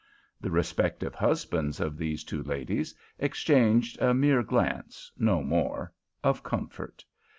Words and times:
The 0.41 0.49
respective 0.49 1.13
husbands 1.13 1.79
of 1.79 1.95
these 1.95 2.23
two 2.23 2.41
ladies 2.41 2.95
exchanged 3.19 4.01
a 4.01 4.15
mere 4.15 4.41
glance, 4.41 5.11
no 5.15 5.43
more, 5.43 5.93
of 6.23 6.41
comfort. 6.41 7.05